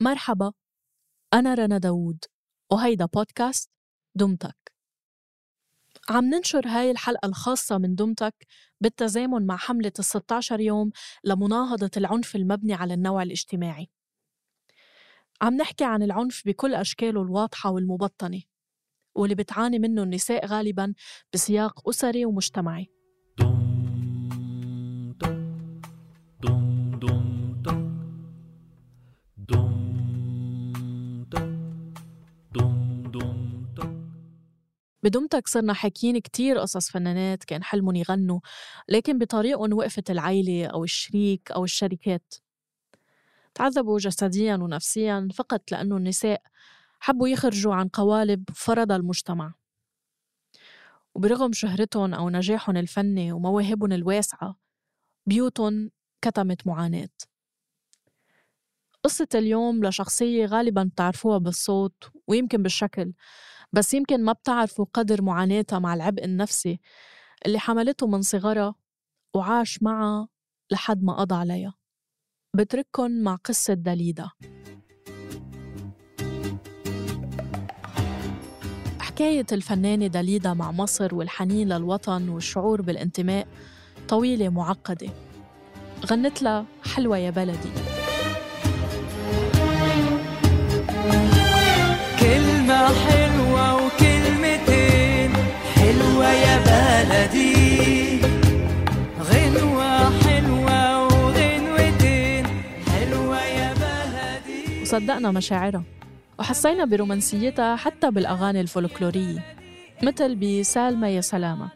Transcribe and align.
مرحبا 0.00 0.52
أنا 1.34 1.54
رنا 1.54 1.78
داوود 1.78 2.24
وهيدا 2.72 3.04
بودكاست 3.06 3.70
دمتك. 4.14 4.72
عم 6.10 6.24
ننشر 6.24 6.68
هاي 6.68 6.90
الحلقة 6.90 7.26
الخاصة 7.26 7.78
من 7.78 7.94
دمتك 7.94 8.46
بالتزامن 8.80 9.46
مع 9.46 9.56
حملة 9.56 9.92
ال 9.98 10.04
16 10.04 10.60
يوم 10.60 10.90
لمناهضة 11.24 11.90
العنف 11.96 12.36
المبني 12.36 12.74
على 12.74 12.94
النوع 12.94 13.22
الاجتماعي. 13.22 13.90
عم 15.42 15.54
نحكي 15.54 15.84
عن 15.84 16.02
العنف 16.02 16.42
بكل 16.46 16.74
أشكاله 16.74 17.22
الواضحة 17.22 17.70
والمبطنة 17.70 18.42
واللي 19.14 19.34
بتعاني 19.34 19.78
منه 19.78 20.02
النساء 20.02 20.46
غالبا 20.46 20.94
بسياق 21.32 21.88
أسري 21.88 22.24
ومجتمعي. 22.24 22.97
بدمتك 35.02 35.48
صرنا 35.48 35.72
حاكيين 35.72 36.18
كتير 36.18 36.58
قصص 36.58 36.90
فنانات 36.90 37.44
كان 37.44 37.64
حلمهم 37.64 37.96
يغنوا 37.96 38.40
لكن 38.88 39.18
بطريقهم 39.18 39.72
وقفت 39.72 40.10
العيلة 40.10 40.66
أو 40.66 40.84
الشريك 40.84 41.50
أو 41.52 41.64
الشركات. 41.64 42.34
تعذبوا 43.54 43.98
جسديا 43.98 44.54
ونفسيا 44.54 45.28
فقط 45.34 45.72
لأنه 45.72 45.96
النساء 45.96 46.42
حبوا 47.00 47.28
يخرجوا 47.28 47.74
عن 47.74 47.88
قوالب 47.88 48.44
فرضها 48.54 48.96
المجتمع. 48.96 49.54
وبرغم 51.14 51.52
شهرتهم 51.52 52.14
أو 52.14 52.30
نجاحهم 52.30 52.76
الفني 52.76 53.32
ومواهبهم 53.32 53.92
الواسعة 53.92 54.56
بيوتهم 55.26 55.90
كتمت 56.22 56.66
معاناة. 56.66 57.08
قصة 59.04 59.28
اليوم 59.34 59.84
لشخصية 59.84 60.46
غالبا 60.46 60.82
بتعرفوها 60.82 61.38
بالصوت 61.38 62.10
ويمكن 62.26 62.62
بالشكل. 62.62 63.12
بس 63.72 63.94
يمكن 63.94 64.24
ما 64.24 64.32
بتعرفوا 64.32 64.86
قدر 64.94 65.22
معاناتها 65.22 65.78
مع 65.78 65.94
العبء 65.94 66.24
النفسي 66.24 66.80
اللي 67.46 67.58
حملته 67.58 68.06
من 68.06 68.22
صغرها 68.22 68.74
وعاش 69.36 69.82
معها 69.82 70.28
لحد 70.72 71.02
ما 71.02 71.12
قضى 71.12 71.34
عليها. 71.34 71.74
بترككن 72.56 73.22
مع 73.22 73.34
قصة 73.34 73.74
داليدا 73.74 74.30
حكاية 79.00 79.46
الفنانة 79.52 80.06
داليدا 80.06 80.54
مع 80.54 80.72
مصر 80.72 81.14
والحنين 81.14 81.68
للوطن 81.68 82.28
والشعور 82.28 82.82
بالانتماء 82.82 83.48
طويلة 84.08 84.48
معقدة. 84.48 85.10
غنت 86.06 86.42
لها 86.42 86.64
حلوة 86.94 87.18
يا 87.18 87.30
بلدي. 87.30 87.70
كلمة 92.20 92.88
حلوة 92.88 93.27
وكلمتين 93.98 95.32
حلوة 95.74 96.32
يا 96.32 96.56
بلدي. 96.58 98.20
غنوة 99.20 100.20
حلوة 100.20 101.06
وغنوتين 101.06 102.46
حلوة 102.86 103.42
يا 103.42 103.74
بلدي. 103.74 104.82
وصدقنا 104.82 105.30
مشاعرها 105.30 105.82
وحسينا 106.38 106.84
برومانسيتها 106.84 107.76
حتى 107.76 108.10
بالأغاني 108.10 108.60
الفولكلورية 108.60 109.44
مثل 110.02 110.36
بسالمة 110.36 111.08
يا 111.08 111.20
سلامة. 111.20 111.68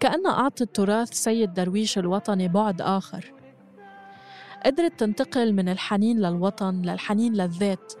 كأنها 0.00 0.32
أعطت 0.32 0.62
تراث 0.62 1.12
سيد 1.12 1.54
درويش 1.54 1.98
الوطني 1.98 2.48
بعد 2.48 2.80
آخر. 2.80 3.32
قدرت 4.66 5.00
تنتقل 5.00 5.52
من 5.52 5.68
الحنين 5.68 6.18
للوطن 6.18 6.82
للحنين 6.82 7.32
للذات. 7.34 7.92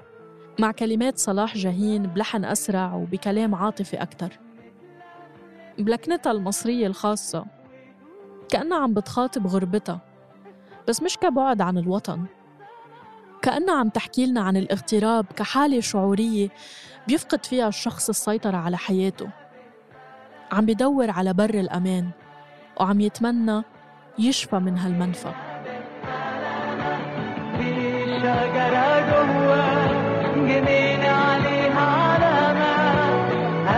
مع 0.58 0.70
كلمات 0.70 1.18
صلاح 1.18 1.56
جاهين 1.56 2.02
بلحن 2.02 2.44
أسرع 2.44 2.94
وبكلام 2.94 3.54
عاطفي 3.54 3.96
أكتر. 4.02 4.38
بلكنتها 5.78 6.32
المصرية 6.32 6.86
الخاصة. 6.86 7.46
كأنها 8.48 8.78
عم 8.78 8.94
بتخاطب 8.94 9.46
غربتها. 9.46 10.00
بس 10.88 11.02
مش 11.02 11.16
كبعد 11.18 11.60
عن 11.60 11.78
الوطن. 11.78 12.24
كأنها 13.42 13.78
عم 13.78 13.88
تحكي 13.88 14.26
لنا 14.26 14.40
عن 14.40 14.56
الاغتراب 14.56 15.26
كحالة 15.36 15.80
شعورية 15.80 16.48
بيفقد 17.08 17.46
فيها 17.46 17.68
الشخص 17.68 18.08
السيطرة 18.08 18.56
على 18.56 18.76
حياته. 18.76 19.28
عم 20.52 20.66
بدور 20.66 21.10
على 21.10 21.32
بر 21.32 21.54
الأمان 21.54 22.10
وعم 22.80 23.00
يتمنى 23.00 23.62
يشفى 24.18 24.56
من 24.56 24.78
هالمنفى. 24.78 25.32
جنين 30.48 31.00
عليها 31.04 31.84
علامة 32.10 32.74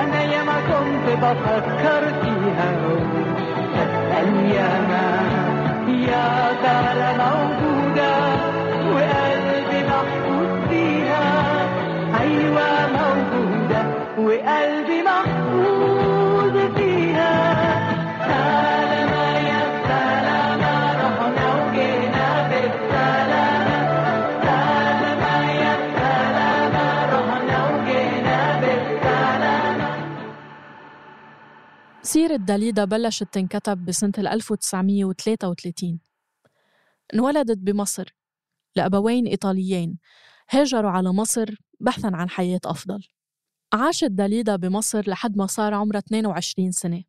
أنا 0.02 0.22
ياما 0.22 0.58
كنت 0.70 1.06
بفكر 1.24 2.02
فيها 2.22 2.70
بسأل 3.74 4.50
سيرة 32.08 32.36
داليدا 32.36 32.84
بلشت 32.84 33.34
تنكتب 33.34 33.84
بسنة 33.84 34.12
1933 34.19 36.00
انولدت 37.14 37.58
بمصر 37.58 38.14
لأبوين 38.76 39.26
إيطاليين. 39.26 39.98
هاجروا 40.50 40.91
على 40.91 41.12
مصر 41.12 41.54
بحثاً 41.80 42.10
عن 42.14 42.30
حياة 42.30 42.60
أفضل. 42.64 43.02
عاشت 43.72 44.04
داليدا 44.04 44.56
بمصر 44.56 45.10
لحد 45.10 45.36
ما 45.36 45.47
صار 45.47 45.74
عمرها 45.74 45.98
22 45.98 46.72
سنة. 46.72 47.04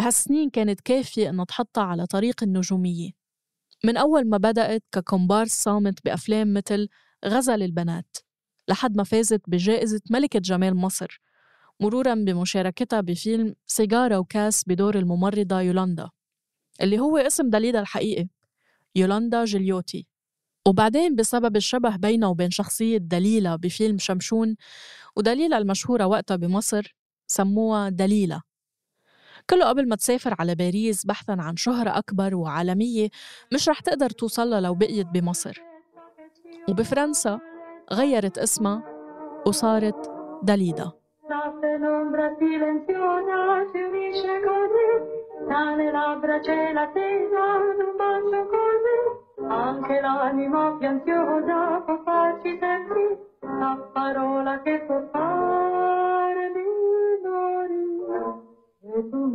هالسنين 0.00 0.50
كانت 0.50 0.80
كافية 0.80 1.30
إنها 1.30 1.44
تحطها 1.44 1.84
على 1.84 2.06
طريق 2.06 2.42
النجومية. 2.42 3.10
من 3.84 3.96
أول 3.96 4.28
ما 4.28 4.36
بدأت 4.36 4.84
ككومبارس 4.92 5.52
صامت 5.52 6.04
بأفلام 6.04 6.54
مثل 6.54 6.88
غزل 7.26 7.62
البنات 7.62 8.16
لحد 8.68 8.96
ما 8.96 9.04
فازت 9.04 9.42
بجائزة 9.46 10.00
ملكة 10.10 10.38
جمال 10.38 10.76
مصر 10.76 11.20
مرورا 11.80 12.14
بمشاركتها 12.14 13.00
بفيلم 13.00 13.54
سيجارة 13.66 14.18
وكاس 14.18 14.64
بدور 14.66 14.94
الممرضة 14.94 15.60
يولاندا 15.60 16.10
اللي 16.82 16.98
هو 16.98 17.18
اسم 17.18 17.50
داليدا 17.50 17.80
الحقيقي 17.80 18.28
يولاندا 18.96 19.44
جيليوتي. 19.44 20.06
وبعدين 20.68 21.16
بسبب 21.16 21.56
الشبه 21.56 21.96
بينها 21.96 22.28
وبين 22.28 22.50
شخصية 22.50 22.98
دليلة 22.98 23.56
بفيلم 23.56 23.98
شمشون 23.98 24.56
ودليلة 25.16 25.58
المشهورة 25.58 26.06
وقتها 26.06 26.36
بمصر 26.36 26.96
سموها 27.26 27.88
دليلة 27.88 28.42
كله 29.50 29.68
قبل 29.68 29.88
ما 29.88 29.96
تسافر 29.96 30.34
على 30.38 30.54
باريس 30.54 31.06
بحثا 31.06 31.36
عن 31.38 31.56
شهرة 31.56 31.98
أكبر 31.98 32.34
وعالمية 32.34 33.08
مش 33.52 33.68
رح 33.68 33.80
تقدر 33.80 34.10
توصلها 34.10 34.60
لو 34.60 34.74
بقيت 34.74 35.06
بمصر. 35.06 35.58
وبفرنسا 36.68 37.40
غيرت 37.92 38.38
اسمها 38.38 38.82
وصارت 39.46 40.10
داليدا 40.42 40.99
La 41.30 41.54
penombra 41.60 42.34
silenziosa 42.38 43.64
si 43.70 43.78
unisce 43.80 44.40
così, 44.40 45.46
tra 45.46 45.76
le 45.76 45.90
labbra 45.92 46.40
c'è 46.40 46.72
l'attesa 46.72 47.72
d'un 47.78 47.94
bacio 47.96 48.48
così, 48.50 49.46
anche 49.46 50.00
l'anima 50.00 50.74
più 50.76 50.88
può 51.84 52.02
farci 52.02 52.58
sentire 52.58 53.16
la 53.42 53.78
parola 53.92 54.60
che 54.62 54.82
può 54.88 55.00
fare 55.12 56.50
di 56.52 56.66
morire 57.22 58.34
e 58.92 59.08
tu 59.08 59.30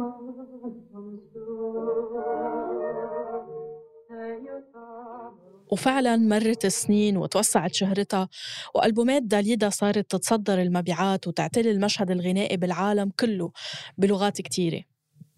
وفعلا 5.71 6.17
مرت 6.17 6.65
السنين 6.65 7.17
وتوسعت 7.17 7.73
شهرتها 7.73 8.29
وألبومات 8.75 9.23
داليدا 9.23 9.69
صارت 9.69 10.11
تتصدر 10.11 10.61
المبيعات 10.61 11.27
وتعتلي 11.27 11.71
المشهد 11.71 12.11
الغنائي 12.11 12.57
بالعالم 12.57 13.11
كله 13.19 13.51
بلغات 13.97 14.41
كتيرة. 14.41 14.81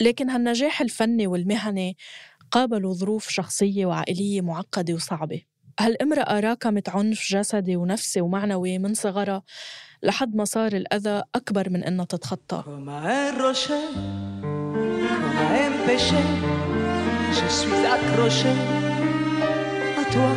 لكن 0.01 0.29
هالنجاح 0.29 0.81
الفني 0.81 1.27
والمهني 1.27 1.97
قابلوا 2.51 2.93
ظروف 2.93 3.29
شخصية 3.29 3.85
وعائلية 3.85 4.41
معقدة 4.41 4.93
وصعبة. 4.93 5.41
هالامرأة 5.79 6.39
راكمت 6.39 6.89
عنف 6.89 7.27
جسدي 7.31 7.75
ونفسي 7.75 8.21
ومعنوي 8.21 8.77
من 8.77 8.93
صغرها 8.93 9.43
لحد 10.03 10.35
ما 10.35 10.45
صار 10.45 10.73
الأذى 10.73 11.23
أكبر 11.35 11.69
من 11.69 11.83
إنها 11.83 12.05
تتخطاه 12.05 12.63
Un 20.07 20.35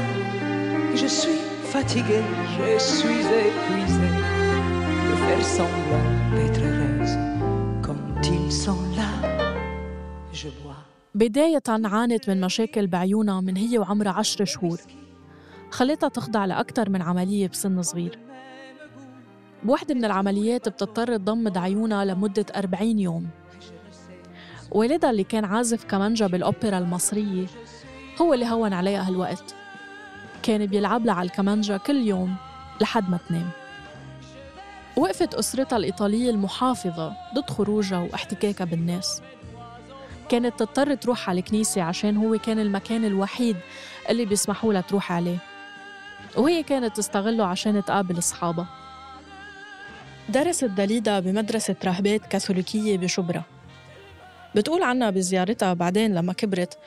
péché, 0.93 0.96
je 0.96 1.06
suis 1.06 1.38
toi, 1.72 1.82
je 2.58 2.78
suis 2.78 3.20
épuisée 3.49 4.14
de 5.08 5.14
faire 5.14 5.44
semblant 5.44 6.08
d'être 6.34 6.61
heureuse 6.61 7.17
quand 7.82 8.26
ils 8.26 8.52
sont 8.52 8.82
là. 8.96 9.11
Je 10.32 10.49
bois. 10.49 10.76
بداية 11.14 11.62
عانت 11.69 12.31
من 12.31 12.40
مشاكل 12.40 12.87
بعيونها 12.87 13.40
من 13.40 13.56
هي 13.56 13.78
وعمرها 13.78 14.12
عشر 14.12 14.44
شهور 14.44 14.81
خلتها 15.70 16.08
تخضع 16.08 16.44
لأكثر 16.44 16.90
من 16.90 17.02
عملية 17.02 17.49
بسن 17.49 17.82
صغير 17.82 18.19
بوحدة 19.62 19.94
من 19.94 20.05
العمليات 20.05 20.69
بتضطر 20.69 21.17
تضمد 21.17 21.58
عيونها 21.58 22.05
لمدة 22.05 22.46
40 22.56 22.99
يوم 22.99 23.26
والدها 24.70 25.11
اللي 25.11 25.25
كان 25.25 25.44
عازف 25.44 25.84
كمانجا 25.84 26.26
بالأوبرا 26.26 26.78
المصرية 26.78 27.46
هو 28.20 28.34
اللي 28.34 28.46
هون 28.46 28.72
عليها 28.72 29.08
هالوقت 29.08 29.55
كان 30.42 30.66
بيلعب 30.66 31.06
لها 31.06 31.14
على 31.14 31.26
الكمانجا 31.26 31.76
كل 31.76 31.96
يوم 31.96 32.37
لحد 32.81 33.10
ما 33.10 33.19
تنام. 33.28 33.50
وقفت 34.96 35.34
أسرتها 35.34 35.76
الإيطالية 35.76 36.31
المحافظة 36.31 37.12
ضد 37.34 37.50
خروجها 37.50 37.98
واحتكاكها 37.98 38.64
بالناس. 38.64 39.22
كانت 40.28 40.58
تضطر 40.58 40.94
تروح 40.94 41.28
على 41.28 41.40
الكنيسة 41.40 41.82
عشان 41.82 42.16
هو 42.16 42.38
كان 42.38 42.58
المكان 42.58 43.04
الوحيد 43.04 43.56
اللي 44.10 44.25
بيسمحوا 44.25 44.72
لها 44.72 44.81
تروح 44.81 45.12
عليه. 45.12 45.38
وهي 46.37 46.62
كانت 46.62 46.96
تستغله 46.96 47.46
عشان 47.46 47.84
تقابل 47.84 48.19
أصحابها. 48.19 48.66
درست 50.28 50.64
داليدا 50.64 51.20
بمدرسة 51.20 51.76
راهبات 51.84 52.26
كاثوليكية 52.26 52.98
بشبرا. 52.98 53.43
بتقول 54.54 54.82
عنها 54.82 55.10
بزيارتها 55.10 55.75
بعدين 55.75 56.14
لما 56.14 56.32
كبرت 56.32 56.78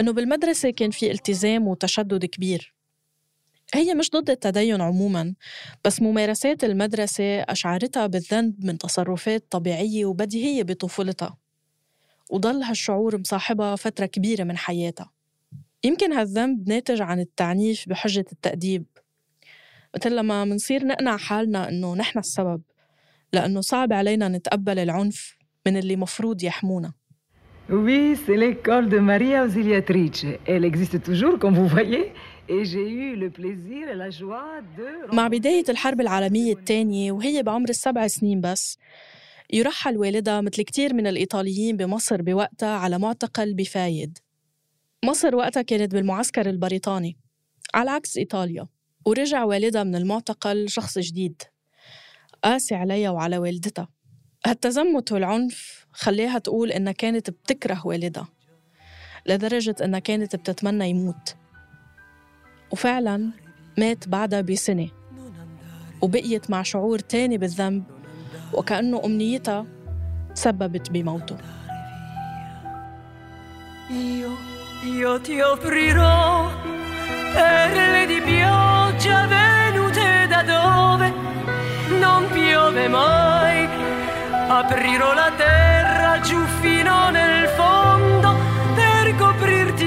إنه 0.00 0.12
بالمدرسة 0.12 0.70
كان 0.70 0.90
في 0.90 1.10
التزام 1.10 1.68
وتشدد 1.68 2.24
كبير. 2.24 2.75
هي 3.74 3.94
مش 3.94 4.10
ضد 4.10 4.30
التدين 4.30 4.80
عموما 4.80 5.34
بس 5.84 6.02
ممارسات 6.02 6.64
المدرسة 6.64 7.40
أشعرتها 7.40 8.06
بالذنب 8.06 8.64
من 8.64 8.78
تصرفات 8.78 9.44
طبيعية 9.50 10.04
وبديهية 10.04 10.62
بطفولتها 10.62 11.36
وضل 12.30 12.62
هالشعور 12.62 13.18
مصاحبها 13.18 13.76
فترة 13.76 14.06
كبيرة 14.06 14.44
من 14.44 14.56
حياتها. 14.56 15.10
يمكن 15.84 16.12
هالذنب 16.12 16.68
ناتج 16.68 17.02
عن 17.02 17.20
التعنيف 17.20 17.88
بحجة 17.88 18.24
التأديب. 18.32 18.84
مثل 19.96 20.16
لما 20.16 20.44
منصير 20.44 20.86
نقنع 20.86 21.16
حالنا 21.16 21.68
إنه 21.68 21.94
نحن 21.94 22.18
السبب 22.18 22.62
لأنه 23.32 23.60
صعب 23.60 23.92
علينا 23.92 24.28
نتقبل 24.28 24.78
العنف 24.78 25.36
من 25.66 25.76
اللي 25.76 25.96
مفروض 25.96 26.42
يحمونا. 26.42 26.92
Oui, 27.68 28.16
c'est 28.24 28.36
l'école 28.36 28.88
de 28.88 29.00
Maria 29.00 29.42
Ausiliatrice. 29.42 30.24
Elle 30.46 30.64
existe 30.64 31.02
toujours, 31.02 31.36
comme 31.40 31.56
vous 31.56 31.66
voyez, 31.66 32.12
مع 35.12 35.28
بداية 35.28 35.64
الحرب 35.68 36.00
العالمية 36.00 36.52
الثانية 36.52 37.12
وهي 37.12 37.42
بعمر 37.42 37.68
السبع 37.68 38.06
سنين 38.06 38.40
بس. 38.40 38.78
يرحل 39.52 39.96
والدها 39.96 40.40
مثل 40.40 40.62
كتير 40.62 40.94
من 40.94 41.06
الإيطاليين 41.06 41.76
بمصر 41.76 42.22
بوقتها 42.22 42.76
على 42.76 42.98
معتقل 42.98 43.54
بفايد. 43.54 44.18
مصر 45.04 45.36
وقتها 45.36 45.62
كانت 45.62 45.92
بالمعسكر 45.92 46.50
البريطاني. 46.50 47.16
على 47.74 47.90
عكس 47.90 48.16
إيطاليا 48.16 48.66
ورجع 49.06 49.44
والدها 49.44 49.84
من 49.84 49.96
المعتقل 49.96 50.68
شخص 50.68 50.98
جديد. 50.98 51.42
قاسي 52.44 52.74
عليها 52.74 53.10
وعلى 53.10 53.38
والدتها. 53.38 53.88
هالتزمت 54.46 55.12
والعنف 55.12 55.86
خليها 55.92 56.38
تقول 56.38 56.72
إنها 56.72 56.92
كانت 56.92 57.30
بتكره 57.30 57.86
والدها 57.86 58.28
لدرجة 59.26 59.76
إنها 59.84 59.98
كانت 59.98 60.36
بتتمنى 60.36 60.90
يموت. 60.90 61.36
وفعلا 62.71 63.29
مات 63.77 64.07
بعدها 64.07 64.41
بسنة 64.41 64.87
وبقيت 66.01 66.49
مع 66.49 66.61
شعور 66.63 66.99
تاني 66.99 67.37
بالذنب 67.37 67.83
وكأنه 68.53 69.01
أمنيتها 69.05 69.65
تسببت 70.35 70.91
بموته 70.91 71.35
Io, 73.91 74.31
io 74.85 75.19
ti 75.19 75.37
offrirò 75.41 76.49
perle 77.33 78.05
di 78.07 78.21
pioggia 78.21 79.27
venute 79.27 80.27
da 80.29 80.41
dove 80.43 81.11
non 81.99 82.25
piove 82.31 82.87
mai. 82.87 83.67
Aprirò 84.47 85.13
la 85.13 85.31
terra 85.35 86.21
giù 86.21 86.39
fino 86.61 87.09
nel 87.09 87.47
fondo 87.49 88.35
per 88.75 89.15
coprirti 89.17 89.84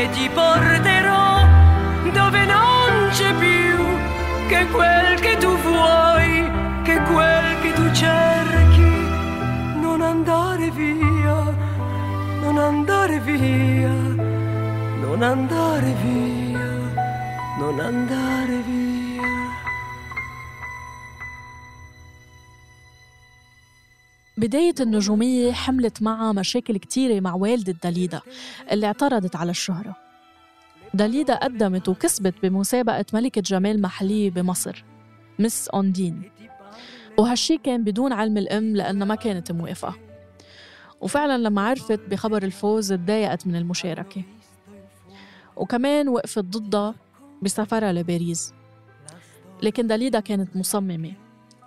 E 0.00 0.08
ti 0.10 0.28
porterò 0.32 1.44
dove 2.12 2.44
non 2.44 3.08
c'è 3.10 3.34
più 3.34 3.76
che 4.46 4.64
quel 4.68 5.18
che 5.18 5.36
tu 5.38 5.52
vuoi, 5.58 6.48
che 6.84 7.02
quel 7.10 7.60
che 7.62 7.72
tu 7.72 7.90
cerchi. 7.90 8.90
Non 9.80 10.00
andare 10.00 10.70
via, 10.70 11.52
non 12.42 12.58
andare 12.58 13.18
via, 13.18 13.90
non 15.00 15.20
andare 15.20 15.92
via, 16.04 16.68
non 17.58 17.80
andare 17.80 18.62
via. 18.68 18.97
بداية 24.38 24.74
النجومية 24.80 25.52
حملت 25.52 26.02
معها 26.02 26.32
مشاكل 26.32 26.76
كتيرة 26.76 27.20
مع 27.20 27.34
والدة 27.34 27.76
داليدا 27.84 28.20
اللي 28.72 28.86
اعترضت 28.86 29.36
على 29.36 29.50
الشهرة. 29.50 29.96
داليدا 30.94 31.34
قدمت 31.34 31.88
وكسبت 31.88 32.34
بمسابقة 32.42 33.04
ملكة 33.12 33.40
جمال 33.40 33.82
محلية 33.82 34.30
بمصر 34.30 34.84
مس 35.38 35.68
أوندين. 35.68 36.22
وهالشي 37.18 37.58
كان 37.58 37.84
بدون 37.84 38.12
علم 38.12 38.38
الأم 38.38 38.76
لأنها 38.76 39.06
ما 39.06 39.14
كانت 39.14 39.52
موافقة 39.52 39.96
وفعلا 41.00 41.38
لما 41.38 41.66
عرفت 41.68 42.00
بخبر 42.10 42.42
الفوز 42.42 42.92
تضايقت 42.92 43.46
من 43.46 43.56
المشاركة. 43.56 44.22
وكمان 45.56 46.08
وقفت 46.08 46.44
ضدها 46.44 46.94
بسفرها 47.42 47.92
لباريس. 47.92 48.52
لكن 49.62 49.86
داليدا 49.86 50.20
كانت 50.20 50.56
مصممة. 50.56 51.12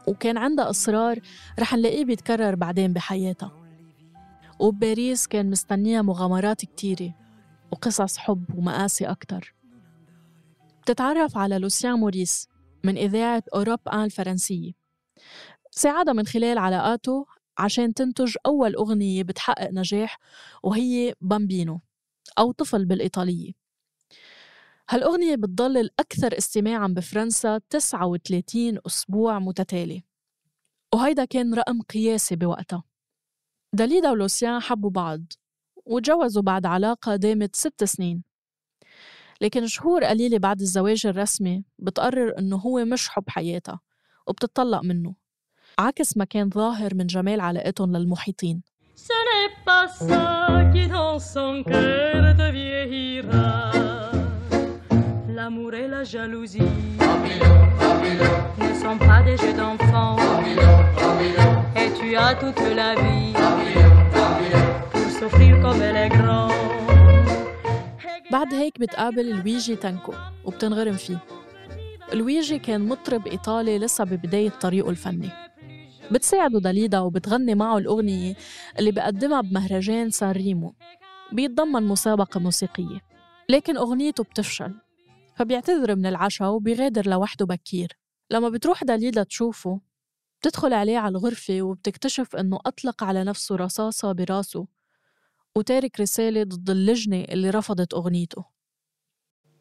وكان 0.07 0.37
عندها 0.37 0.69
إصرار 0.69 1.19
رح 1.59 1.73
نلاقيه 1.73 2.05
بيتكرر 2.05 2.55
بعدين 2.55 2.93
بحياتها. 2.93 3.51
وبباريس 4.59 5.27
كان 5.27 5.49
مستنيها 5.49 6.01
مغامرات 6.01 6.65
كتيرة 6.65 7.13
وقصص 7.71 8.17
حب 8.17 8.45
ومآسي 8.57 9.05
أكتر. 9.05 9.55
بتتعرف 10.81 11.37
على 11.37 11.57
لوسيان 11.59 11.93
موريس 11.93 12.47
من 12.83 12.97
إذاعة 12.97 13.43
أوروب 13.55 13.79
آن 13.93 14.03
الفرنسية 14.03 14.71
ساعدها 15.71 16.13
من 16.13 16.25
خلال 16.25 16.57
علاقاته 16.57 17.25
عشان 17.57 17.93
تنتج 17.93 18.35
أول 18.45 18.75
أغنية 18.75 19.23
بتحقق 19.23 19.69
نجاح 19.71 20.17
وهي 20.63 21.13
بامبينو 21.21 21.81
أو 22.39 22.51
طفل 22.51 22.85
بالإيطالية. 22.85 23.60
هالأغنية 24.91 25.35
بتضل 25.35 25.77
الأكثر 25.77 26.37
استماعاً 26.37 26.87
بفرنسا 26.87 27.57
39 27.69 28.79
أسبوع 28.87 29.39
متتالي 29.39 30.03
وهيدا 30.93 31.25
كان 31.25 31.53
رقم 31.53 31.81
قياسي 31.81 32.35
بوقتها. 32.35 32.83
داليدا 33.73 34.11
ولوسيان 34.11 34.59
حبوا 34.59 34.89
بعض 34.89 35.21
وتجوزوا 35.85 36.41
بعد 36.41 36.65
علاقة 36.65 37.15
دامت 37.15 37.55
ست 37.55 37.83
سنين. 37.83 38.23
لكن 39.41 39.67
شهور 39.67 40.03
قليلة 40.03 40.37
بعد 40.37 40.61
الزواج 40.61 41.07
الرسمي 41.07 41.63
بتقرر 41.79 42.37
إنه 42.39 42.55
هو 42.55 42.85
مش 42.85 43.09
حب 43.09 43.23
حياتها 43.27 43.79
وبتطلق 44.27 44.83
منه 44.83 45.15
عكس 45.79 46.17
ما 46.17 46.25
كان 46.25 46.49
ظاهر 46.49 46.95
من 46.95 47.07
جمال 47.07 47.41
علاقتهم 47.41 47.97
للمحيطين. 47.97 48.63
Ce 48.95 49.17
n'est 49.27 49.55
pas 49.65 49.87
ça 49.87 50.71
qui 50.73 50.87
dans 50.87 51.19
son 51.19 51.63
cœur 51.63 52.35
te 52.37 52.51
vieillira. 52.51 54.00
L'amour 55.41 55.73
et 55.73 55.87
la 55.95 56.03
jalousie. 56.13 56.71
Ne 58.63 58.69
sont 58.83 58.99
pas 59.07 59.21
des 59.27 59.37
jeux 59.41 59.55
d'enfants. 59.61 60.17
Et 61.81 61.89
tu 61.97 62.07
as 62.25 62.33
toute 62.41 62.63
la 62.81 62.91
vie. 63.01 63.33
Pour 64.91 65.07
souffrir 65.19 65.53
comme 65.63 65.81
elle 65.87 65.99
est 66.05 66.13
grande. 66.19 66.53
بعد 68.31 68.53
هيك 68.53 68.79
بتقابل 68.79 69.29
لويجي 69.29 69.75
تانكو 69.75 70.13
وبتنغرم 70.45 70.93
فيه. 70.93 71.17
لويجي 72.13 72.59
كان 72.59 72.81
مطرب 72.81 73.27
إيطالي 73.27 73.79
لسه 73.79 74.03
ببداية 74.03 74.49
طريقه 74.49 74.89
الفني. 74.89 75.29
بتساعده 76.11 76.59
داليدا 76.59 76.99
وبتغني 76.99 77.55
معه 77.55 77.77
الأغنية 77.77 78.33
اللي 78.79 78.91
بقدمها 78.91 79.41
بمهرجان 79.41 80.09
سان 80.09 80.31
ريمو. 80.31 80.73
بيتضمن 81.31 81.83
مسابقة 81.83 82.39
موسيقية. 82.39 82.99
لكن 83.49 83.77
أغنيته 83.77 84.23
بتفشل. 84.23 84.73
فبيعتذر 85.41 85.95
من 85.95 86.05
العشاء 86.05 86.49
وبيغادر 86.49 87.09
لوحده 87.09 87.45
بكير. 87.45 87.97
لما 88.31 88.49
بتروح 88.49 88.83
داليدا 88.83 89.23
تشوفه 89.23 89.81
بتدخل 90.39 90.73
عليه 90.73 90.97
على 90.97 91.11
الغرفة 91.11 91.61
وبتكتشف 91.61 92.35
إنه 92.35 92.59
أطلق 92.65 93.03
على 93.03 93.23
نفسه 93.23 93.55
رصاصة 93.55 94.11
براسه 94.11 94.67
وتارك 95.55 95.99
رسالة 95.99 96.43
ضد 96.43 96.69
اللجنة 96.69 97.21
اللي 97.21 97.49
رفضت 97.49 97.93
أغنيته. 97.93 98.45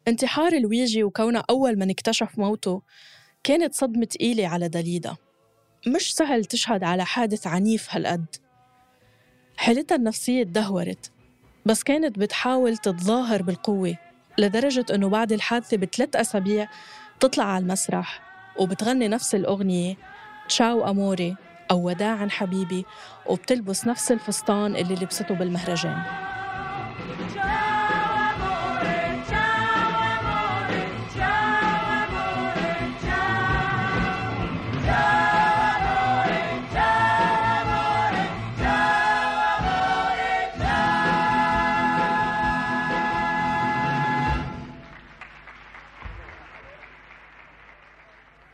انتحار 0.07 0.59
لويجي 0.59 1.03
وكونه 1.03 1.43
أول 1.49 1.75
من 1.75 1.89
اكتشف 1.89 2.39
موته 2.39 2.81
كانت 3.43 3.73
صدمة 3.73 4.05
تقيلة 4.05 4.47
على 4.47 4.69
داليدا 4.69 5.15
مش 5.87 6.15
سهل 6.15 6.45
تشهد 6.45 6.83
على 6.83 7.05
حادث 7.05 7.47
عنيف 7.47 7.87
هالقد. 7.95 8.35
حالتها 9.57 9.95
النفسية 9.95 10.43
تدهورت 10.43 11.11
بس 11.65 11.83
كانت 11.83 12.19
بتحاول 12.19 12.77
تتظاهر 12.77 13.41
بالقوة. 13.41 14.10
لدرجة 14.37 14.85
إنه 14.95 15.09
بعد 15.09 15.31
الحادثة 15.31 15.77
بثلاث 15.77 16.15
أسابيع 16.15 16.67
تطلع 17.19 17.43
على 17.43 17.61
المسرح 17.61 18.21
وبتغني 18.57 19.07
نفس 19.07 19.35
الأغنية 19.35 19.95
تشاو 20.49 20.89
أموري 20.89 21.35
أو 21.71 21.87
وداعا 21.87 22.27
حبيبي 22.29 22.85
وبتلبس 23.25 23.87
نفس 23.87 24.11
الفستان 24.11 24.75
اللي 24.75 24.95
لبسته 24.95 25.35
بالمهرجان. 25.35 26.30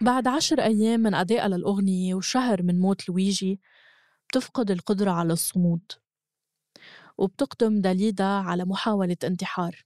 بعد 0.07 0.27
عشر 0.27 0.61
أيام 0.61 0.99
من 0.99 1.13
أدائها 1.13 1.47
للأغنية 1.47 2.15
وشهر 2.15 2.63
من 2.63 2.79
موت 2.79 3.09
لويجي 3.09 3.59
بتفقد 4.29 4.71
القدرة 4.71 5.11
على 5.11 5.33
الصمود 5.33 5.91
وبتقدم 7.17 7.81
داليدا 7.81 8.23
على 8.23 8.65
محاولة 8.65 9.17
انتحار. 9.23 9.85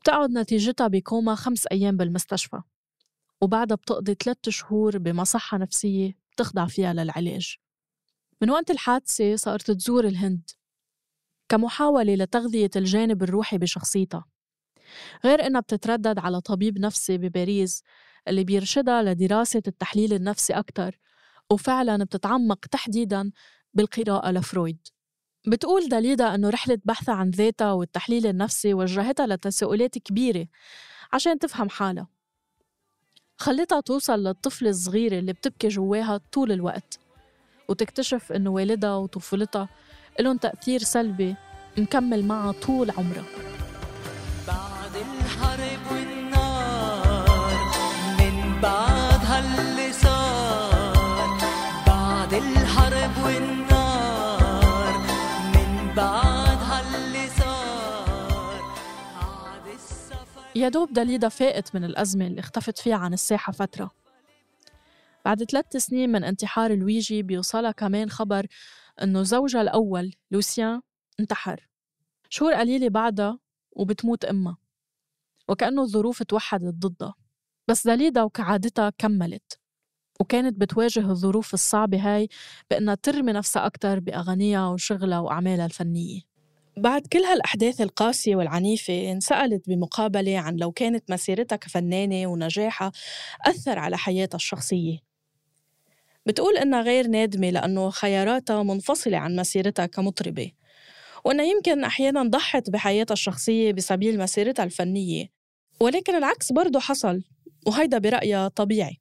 بتقعد 0.00 0.30
نتيجتها 0.30 0.86
بكوما 0.86 1.34
خمس 1.34 1.66
أيام 1.66 1.96
بالمستشفى 1.96 2.60
وبعدها 3.40 3.76
بتقضي 3.76 4.14
ثلاثة 4.14 4.50
شهور 4.50 4.98
بمصحة 4.98 5.58
نفسية 5.58 6.18
بتخضع 6.32 6.66
فيها 6.66 6.92
للعلاج. 6.92 7.56
من 8.42 8.50
وقت 8.50 8.70
الحادثة 8.70 9.36
صارت 9.36 9.70
تزور 9.70 10.06
الهند 10.06 10.50
كمحاولة 11.48 12.14
لتغذية 12.14 12.70
الجانب 12.76 13.22
الروحي 13.22 13.58
بشخصيتها 13.58 14.24
غير 15.24 15.46
إنها 15.46 15.60
بتتردد 15.60 16.18
على 16.18 16.40
طبيب 16.40 16.78
نفسي 16.78 17.18
بباريس 17.18 17.82
اللي 18.28 18.44
بيرشدها 18.44 19.02
لدراسة 19.02 19.62
التحليل 19.66 20.12
النفسي 20.12 20.52
أكتر 20.52 20.98
وفعلا 21.50 22.04
بتتعمق 22.04 22.58
تحديدا 22.66 23.30
بالقراءة 23.74 24.30
لفرويد. 24.30 24.88
بتقول 25.46 25.88
داليدا 25.88 26.34
أنه 26.34 26.50
رحلة 26.50 26.78
بحثها 26.84 27.14
عن 27.14 27.30
ذاتها 27.30 27.72
والتحليل 27.72 28.26
النفسي 28.26 28.74
وجهتها 28.74 29.26
لتساؤلات 29.26 29.98
كبيرة 29.98 30.46
عشان 31.12 31.38
تفهم 31.38 31.68
حالها. 31.68 32.08
خلتها 33.38 33.80
توصل 33.80 34.18
للطفلة 34.24 34.70
الصغيرة 34.70 35.18
اللي 35.18 35.32
بتبكي 35.32 35.68
جواها 35.68 36.20
طول 36.32 36.52
الوقت 36.52 36.98
وتكتشف 37.68 38.32
إنه 38.32 38.50
والدها 38.50 38.94
وطفولتها 38.96 39.68
لهم 40.20 40.36
تأثير 40.36 40.80
سلبي 40.80 41.34
مكمل 41.78 42.24
معها 42.24 42.52
طول 42.52 42.90
عمرها. 42.90 43.24
بعد 44.46 44.96
الحرب 44.96 46.09
يا 60.56 60.68
دوب 60.68 60.92
داليدا 60.92 61.28
فاقت 61.28 61.74
من 61.74 61.84
الأزمة 61.84 62.26
اللي 62.26 62.40
اختفت 62.40 62.78
فيها 62.78 62.96
عن 62.96 63.12
الساحة 63.12 63.52
فترة. 63.52 63.90
بعد 65.24 65.44
ثلاث 65.44 65.76
سنين 65.76 66.12
من 66.12 66.24
انتحار 66.24 66.74
لويجي 66.74 67.22
بيوصلها 67.22 67.72
كمان 67.72 68.10
خبر 68.10 68.46
إنه 69.02 69.22
زوجها 69.22 69.62
الأول 69.62 70.14
لوسيان 70.30 70.80
انتحر. 71.20 71.68
شهور 72.28 72.54
قليلة 72.54 72.88
بعدها 72.88 73.38
وبتموت 73.72 74.24
أمها. 74.24 74.56
وكأنه 75.48 75.82
الظروف 75.82 76.22
توحدت 76.22 76.74
ضدها. 76.74 77.14
بس 77.68 77.86
داليدا 77.86 78.22
وكعادتها 78.22 78.90
كملت. 78.98 79.60
وكانت 80.20 80.60
بتواجه 80.60 81.10
الظروف 81.10 81.54
الصعبة 81.54 81.98
هاي 81.98 82.28
بأنها 82.70 82.94
ترمي 82.94 83.32
نفسها 83.32 83.66
أكتر 83.66 84.00
بأغانيها 84.00 84.68
وشغلها 84.68 85.18
وأعمالها 85.18 85.66
الفنية. 85.66 86.29
بعد 86.76 87.06
كل 87.06 87.18
هالأحداث 87.18 87.80
القاسية 87.80 88.36
والعنيفة 88.36 89.12
انسألت 89.12 89.68
بمقابلة 89.68 90.38
عن 90.38 90.56
لو 90.56 90.72
كانت 90.72 91.10
مسيرتها 91.10 91.56
كفنانة 91.56 92.26
ونجاحها 92.26 92.92
أثر 93.46 93.78
على 93.78 93.98
حياتها 93.98 94.36
الشخصية. 94.36 94.98
بتقول 96.26 96.56
إنها 96.56 96.82
غير 96.82 97.06
نادمة 97.06 97.50
لأنه 97.50 97.90
خياراتها 97.90 98.62
منفصلة 98.62 99.16
عن 99.16 99.36
مسيرتها 99.36 99.86
كمطربة 99.86 100.52
وإنها 101.24 101.44
يمكن 101.44 101.84
أحيانا 101.84 102.22
ضحت 102.22 102.70
بحياتها 102.70 103.12
الشخصية 103.12 103.72
بسبيل 103.72 104.18
مسيرتها 104.18 104.64
الفنية 104.64 105.30
ولكن 105.80 106.14
العكس 106.14 106.52
برضه 106.52 106.80
حصل 106.80 107.22
وهيدا 107.66 107.98
برأيها 107.98 108.48
طبيعي. 108.48 109.00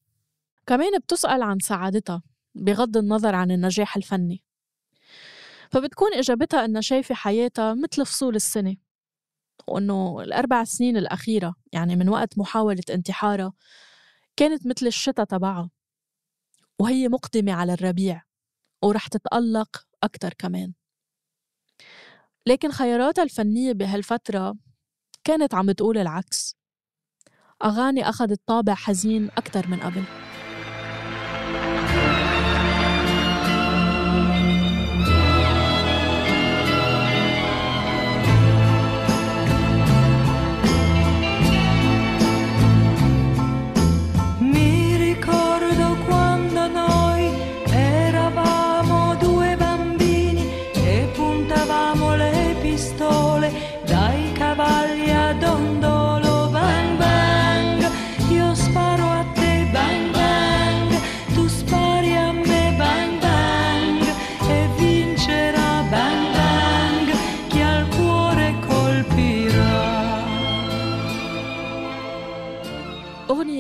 كمان 0.67 0.99
بتسأل 0.99 1.41
عن 1.41 1.59
سعادتها 1.59 2.21
بغض 2.55 2.97
النظر 2.97 3.35
عن 3.35 3.51
النجاح 3.51 3.95
الفني. 3.95 4.43
فبتكون 5.71 6.13
إجابتها 6.13 6.65
إنها 6.65 6.81
شايفة 6.81 7.15
حياتها 7.15 7.73
مثل 7.73 8.05
فصول 8.05 8.35
السنة 8.35 8.75
وإنه 9.67 10.21
الأربع 10.21 10.63
سنين 10.63 10.97
الأخيرة 10.97 11.55
يعني 11.71 11.95
من 11.95 12.09
وقت 12.09 12.37
محاولة 12.37 12.83
انتحارها 12.89 13.53
كانت 14.35 14.67
مثل 14.67 14.87
الشتاء 14.87 15.25
تبعها 15.25 15.69
وهي 16.79 17.07
مقدمة 17.07 17.53
على 17.53 17.73
الربيع 17.73 18.23
ورح 18.83 19.07
تتألق 19.07 19.87
أكتر 20.03 20.33
كمان. 20.33 20.73
لكن 22.45 22.71
خياراتها 22.71 23.23
الفنية 23.23 23.71
بهالفترة 23.73 24.55
كانت 25.23 25.53
عم 25.53 25.65
بتقول 25.65 25.97
العكس. 25.97 26.55
أغاني 27.63 28.09
أخذت 28.09 28.41
طابع 28.45 28.73
حزين 28.75 29.29
أكتر 29.37 29.67
من 29.67 29.79
قبل. 29.79 30.28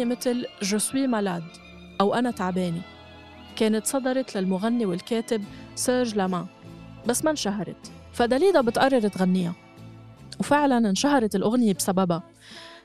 مثل 0.09 0.45
جو 0.61 0.77
سوي 0.77 1.07
مالاد 1.07 1.43
أو 2.01 2.13
أنا 2.13 2.31
تعبانة 2.31 2.81
كانت 3.55 3.85
صدرت 3.85 4.37
للمغني 4.37 4.85
والكاتب 4.85 5.43
سيرج 5.75 6.15
لامان 6.15 6.45
بس 7.07 7.25
ما 7.25 7.31
انشهرت 7.31 7.91
فداليدا 8.13 8.61
بتقرر 8.61 9.07
تغنيها. 9.07 9.55
وفعلا 10.39 10.77
انشهرت 10.89 11.35
الأغنية 11.35 11.73
بسببها 11.73 12.23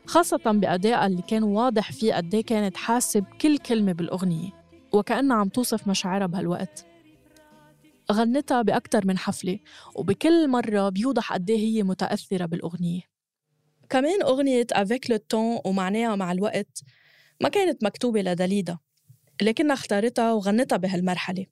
خاصة 0.06 0.40
بأدائها 0.46 1.06
اللي 1.06 1.22
كان 1.22 1.42
واضح 1.42 1.92
فيه 1.92 2.14
قد 2.14 2.34
إيه 2.34 2.44
كانت 2.44 2.76
حاسة 2.76 3.20
بكل 3.20 3.58
كلمة 3.58 3.92
بالأغنية 3.92 4.50
وكأنها 4.92 5.36
عم 5.36 5.48
توصف 5.48 5.88
مشاعرها 5.88 6.26
بهالوقت. 6.26 6.86
غنتها 8.12 8.62
بأكتر 8.62 9.06
من 9.06 9.18
حفلة 9.18 9.58
وبكل 9.94 10.48
مرة 10.48 10.88
بيوضح 10.88 11.32
قد 11.32 11.50
إيه 11.50 11.58
هي 11.58 11.82
متأثرة 11.82 12.46
بالأغنية. 12.46 13.00
كمان 13.88 14.22
أغنية 14.22 14.66
أفيك 14.72 15.10
لو 15.32 15.62
ومعناها 15.64 16.16
مع 16.16 16.32
الوقت 16.32 16.82
ما 17.40 17.48
كانت 17.48 17.84
مكتوبة 17.84 18.22
لداليدا 18.22 18.78
لكنها 19.42 19.74
اختارتها 19.74 20.32
وغنتها 20.32 20.76
بهالمرحلة. 20.76 21.46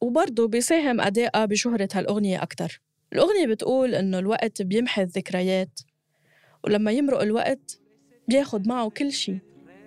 وبرضه 0.00 0.48
بيساهم 0.48 1.00
أدائها 1.00 1.44
بشهرة 1.44 1.88
هالأغنية 1.94 2.42
أكتر. 2.42 2.80
الأغنية 3.12 3.46
بتقول 3.46 3.94
إنه 3.94 4.18
الوقت 4.18 4.62
بيمحي 4.62 5.02
الذكريات 5.02 5.80
ولما 6.64 6.90
يمرق 6.90 7.20
الوقت 7.20 7.80
بياخد 8.28 8.68
معه 8.68 8.90
كل 8.90 9.12
شي. 9.12 9.38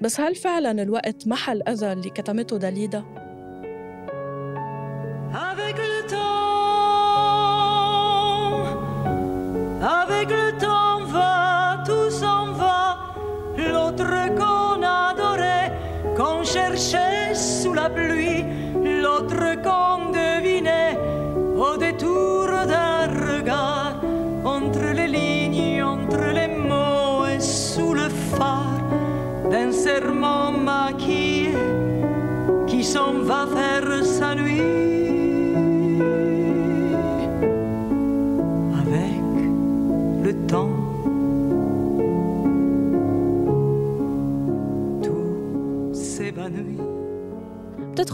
بس 0.02 0.20
هل 0.20 0.36
فعلا 0.36 0.82
الوقت 0.82 1.28
محى 1.28 1.52
الأذى 1.52 1.94
اللي 1.94 2.10
كتمته 2.10 2.58
داليدا؟ 2.58 3.26
Qu'on 19.64 20.12
devinait 20.12 20.98
au 21.58 21.78
détour 21.78 22.48
d'un 22.48 23.08
regard, 23.08 23.96
entre 24.44 24.94
les 24.94 25.08
lignes, 25.08 25.82
entre 25.84 26.34
les 26.34 26.48
mots 26.48 27.26
et 27.26 27.40
sous 27.40 27.94
le 27.94 28.10
phare 28.10 28.82
d'un 29.50 29.72
serment 29.72 30.52
maquillé 30.52 31.54
qui 32.68 32.84
s'en 32.84 33.14
va 33.22 33.45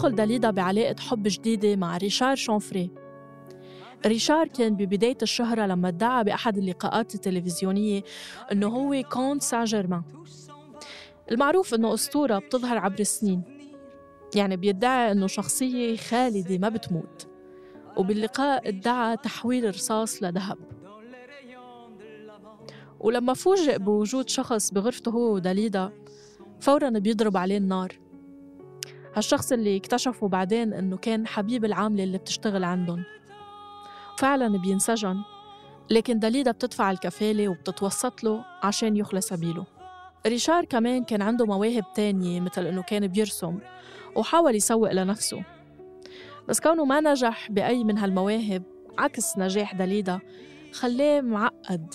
بتدخل 0.01 0.15
داليدا 0.15 0.51
بعلاقة 0.51 0.95
حب 0.99 1.23
جديدة 1.27 1.75
مع 1.75 1.97
ريشار 1.97 2.35
شونفري. 2.35 2.91
ريشار 4.05 4.47
كان 4.47 4.75
ببداية 4.75 5.17
الشهرة 5.21 5.65
لما 5.65 5.87
ادعى 5.87 6.23
بأحد 6.23 6.57
اللقاءات 6.57 7.15
التلفزيونية 7.15 8.03
أنه 8.51 8.67
هو 8.67 9.03
كونت 9.03 9.41
سان 9.41 9.63
جيرمان 9.63 10.03
المعروف 11.31 11.73
أنه 11.73 11.93
أسطورة 11.93 12.39
بتظهر 12.39 12.77
عبر 12.77 12.99
السنين. 12.99 13.43
يعني 14.35 14.57
بيدعي 14.57 15.11
أنه 15.11 15.27
شخصية 15.27 15.97
خالدة 15.97 16.57
ما 16.57 16.69
بتموت. 16.69 17.27
وباللقاء 17.97 18.67
ادعى 18.67 19.17
تحويل 19.17 19.65
الرصاص 19.65 20.23
لذهب. 20.23 20.57
ولما 22.99 23.33
فوجئ 23.33 23.77
بوجود 23.77 24.29
شخص 24.29 24.71
بغرفته 24.71 25.11
هو 25.11 25.33
وداليدا 25.33 25.91
فورا 26.59 26.89
بيضرب 26.89 27.37
عليه 27.37 27.57
النار. 27.57 28.10
هالشخص 29.15 29.51
اللي 29.51 29.77
اكتشفوا 29.77 30.27
بعدين 30.27 30.73
إنه 30.73 30.97
كان 30.97 31.27
حبيب 31.27 31.65
العاملة 31.65 32.03
اللي 32.03 32.17
بتشتغل 32.17 32.63
عندهم. 32.63 33.03
فعلا 34.17 34.57
بينسجن 34.57 35.17
لكن 35.89 36.19
داليدا 36.19 36.51
بتدفع 36.51 36.91
الكفالة 36.91 37.47
وبتتوسط 37.47 38.23
له 38.23 38.45
عشان 38.63 38.97
يخلى 38.97 39.21
سبيله. 39.21 39.65
ريشار 40.27 40.65
كمان 40.65 41.03
كان 41.03 41.21
عنده 41.21 41.45
مواهب 41.45 41.83
تانية 41.95 42.39
مثل 42.39 42.65
إنه 42.65 42.81
كان 42.81 43.07
بيرسم 43.07 43.59
وحاول 44.15 44.55
يسوق 44.55 44.91
لنفسه. 44.91 45.43
بس 46.49 46.59
كونه 46.59 46.85
ما 46.85 46.99
نجح 46.99 47.51
بأي 47.51 47.83
من 47.83 47.97
هالمواهب 47.97 48.63
عكس 48.97 49.37
نجاح 49.37 49.75
داليدا 49.75 50.19
خلاه 50.73 51.21
معقد. 51.21 51.93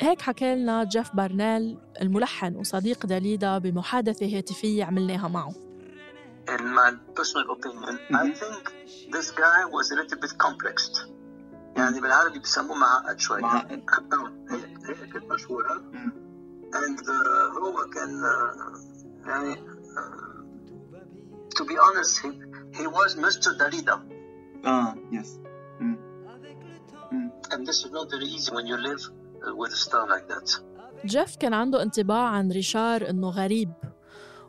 هيك 0.00 0.20
حكى 0.20 0.54
لنا 0.54 0.84
جيف 0.84 1.16
بارنيل 1.16 1.78
الملحن 2.02 2.56
وصديق 2.56 3.06
داليدا 3.06 3.58
بمحادثة 3.58 4.38
هاتفية 4.38 4.84
عملناها 4.84 5.28
معه. 5.28 5.71
in 6.53 6.73
my 6.73 6.91
personal 7.15 7.45
opinion, 7.51 7.99
I 8.23 8.29
think 8.41 8.63
this 9.11 9.31
guy 9.31 9.65
was 9.65 9.91
a 9.91 9.95
little 9.95 10.19
bit 10.19 10.33
complexed. 10.37 11.07
يعني 11.77 12.01
بالعربي 12.01 12.39
بيسموه 12.39 12.77
معقد 12.77 13.19
شوي. 13.19 13.41
معقد. 13.41 13.81
آه، 14.13 14.31
هي 14.49 14.59
هي 14.89 15.07
كانت 15.07 15.31
مشهورة. 15.31 15.83
And 16.73 16.99
uh, 16.99 17.11
هو 17.63 17.85
كان 17.93 18.21
uh, 18.21 19.27
يعني 19.27 19.55
uh, 19.55 19.59
to 21.57 21.63
be 21.65 21.77
honest 21.77 22.19
he, 22.23 22.29
he 22.77 22.87
was 22.87 23.15
Mr. 23.15 23.57
Dalida. 23.57 23.99
اه 24.65 24.95
يس 25.11 25.39
And 27.51 27.65
this 27.65 27.77
is 27.85 27.91
not 27.91 28.09
very 28.11 28.25
easy 28.35 28.51
when 28.57 28.65
you 28.71 28.77
live 28.89 29.01
uh, 29.07 29.55
with 29.55 29.71
a 29.71 29.75
star 29.85 30.05
like 30.07 30.27
that. 30.27 30.61
جيف 31.05 31.35
كان 31.35 31.53
عنده 31.53 31.83
انطباع 31.83 32.27
عن 32.29 32.51
ريشار 32.51 33.09
إنه 33.09 33.29
غريب 33.29 33.71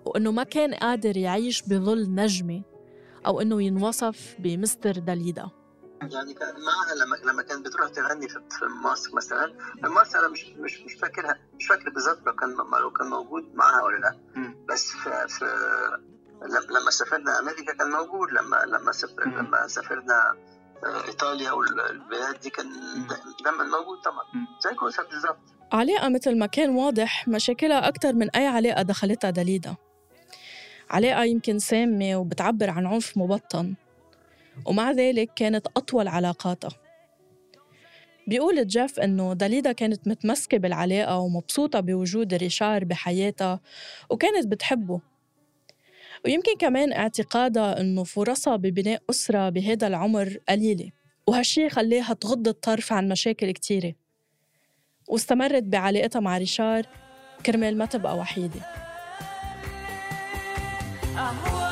وإنه 0.06 0.32
ما 0.32 0.44
كان 0.44 0.74
قادر 0.74 1.18
يعيش 1.18 1.62
بظل 1.62 2.16
نجمة 2.16 2.62
أو 3.26 3.42
إنه 3.42 3.62
ينوصف 3.64 4.36
بمستر 4.40 4.92
داليدا 4.92 5.50
يعني 6.02 6.34
كان 6.34 6.54
معها 6.54 6.96
لما 6.96 7.32
لما 7.32 7.42
كانت 7.44 7.66
بتروح 7.66 7.90
تغني 7.90 8.30
في 8.30 8.40
مصر 8.86 9.16
مثلا 9.16 9.54
في 9.82 9.88
مصر 9.88 10.20
أنا 10.20 10.28
مش 10.28 10.46
مش 10.46 10.82
مش 10.82 10.94
فاكرها 10.94 11.38
مش 11.60 11.68
فاكر 11.68 11.90
بالظبط 11.90 12.26
لو 12.28 12.36
كان 12.36 12.50
لو 12.82 12.92
كان 12.92 13.08
موجود 13.08 13.56
معاها 13.56 13.84
ولا 13.84 13.98
لأ. 13.98 14.16
بس 14.70 14.92
في, 14.92 15.28
في 15.28 15.46
لما 16.42 16.80
لما 16.80 16.92
سافرنا 16.92 17.40
أمريكا 17.40 17.74
كان 17.74 17.90
موجود 17.92 18.32
لما 18.32 18.56
لما 18.66 18.92
سافر. 18.92 19.24
لما 19.26 19.68
سافرنا 19.68 20.36
آه، 20.86 21.08
إيطاليا 21.08 21.52
والبلاد 21.52 22.40
دي 22.40 22.50
كان 22.50 22.66
دايما 23.44 23.64
موجود 23.64 24.02
طبعا. 24.06 24.24
زي 24.64 24.76
كوسا 24.76 25.04
بالظبط 25.04 25.40
علاقة 25.72 26.10
مثل 26.10 26.38
ما 26.38 26.46
كان 26.46 26.70
واضح 26.70 27.28
مشاكلها 27.28 27.88
أكثر 27.88 28.14
من 28.14 28.30
أي 28.30 28.48
علاقة 28.48 28.82
دخلتها 28.82 29.30
داليدا 29.30 29.76
علاقة 30.94 31.24
يمكن 31.24 31.60
سامة 31.60 32.16
وبتعبر 32.16 32.70
عن 32.70 32.86
عنف 32.86 33.18
مبطن. 33.18 33.74
ومع 34.66 34.92
ذلك 34.92 35.30
كانت 35.36 35.68
أطول 35.78 36.08
علاقاتها. 36.08 36.72
بيقول 38.28 38.68
جيف 38.68 39.00
إنه 39.00 39.34
داليدا 39.34 39.72
كانت 39.72 40.08
متمسكة 40.08 40.58
بالعلاقة 40.58 41.20
ومبسوطة 41.20 41.80
بوجود 41.80 42.34
ريشار 42.34 42.84
بحياتها 42.84 43.60
وكانت 44.10 44.48
بتحبه. 44.48 45.02
ويمكن 46.26 46.58
كمان 46.60 46.94
اعتقادها 46.94 47.82
إنه 47.82 48.04
فرصها 48.04 48.56
ببناء 48.56 49.02
أسرة 49.10 49.50
بهذا 49.50 49.88
العمر 49.88 50.38
قليلة 50.50 50.90
وهالشي 51.28 51.70
خليها 51.70 52.14
تغض 52.14 52.48
الطرف 52.48 52.94
عن 52.94 53.10
مشاكل 53.10 53.52
كتيرة. 53.52 53.94
واستمرت 55.08 55.64
بعلاقتها 55.64 56.20
مع 56.20 56.38
ريشار 56.38 56.86
كرمال 57.46 57.78
ما 57.78 57.86
تبقى 57.86 58.18
وحيدة. 58.18 58.93
oh 61.26 61.63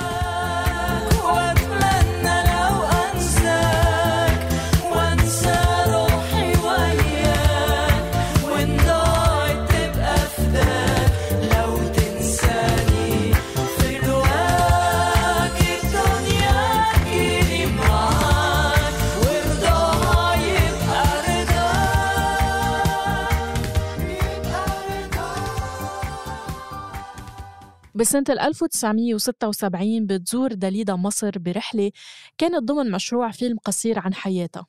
بسنة 27.95 28.23
1976 28.29 30.05
بتزور 30.05 30.53
داليدا 30.53 30.95
مصر 30.95 31.39
برحلة 31.39 31.91
كانت 32.37 32.63
ضمن 32.63 32.91
مشروع 32.91 33.31
فيلم 33.31 33.57
قصير 33.57 33.99
عن 33.99 34.13
حياتها. 34.13 34.67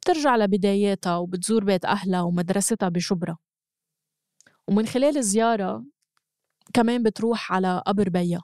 بترجع 0.00 0.36
لبداياتها 0.36 1.16
وبتزور 1.16 1.64
بيت 1.64 1.84
أهلها 1.84 2.22
ومدرستها 2.22 2.88
بشبرا. 2.88 3.36
ومن 4.68 4.86
خلال 4.86 5.16
الزيارة 5.18 5.84
كمان 6.74 7.02
بتروح 7.02 7.52
على 7.52 7.82
قبر 7.86 8.08
بيا. 8.08 8.40